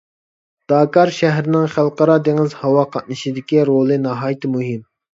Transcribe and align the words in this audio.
داكار 0.71 1.11
شەھىرىنىڭ 1.17 1.69
خەلقئارا 1.75 2.17
دېڭىز، 2.31 2.59
ھاۋا 2.65 2.89
قاتنىشىدىكى 2.99 3.71
رولى 3.73 4.03
ناھايىتى 4.11 4.57
مۇھىم. 4.61 4.87